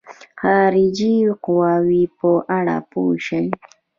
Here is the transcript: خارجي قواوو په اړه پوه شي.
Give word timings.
خارجي 0.39 1.15
قواوو 1.45 2.03
په 2.17 2.29
اړه 2.57 2.77
پوه 2.91 3.13
شي. 3.27 3.45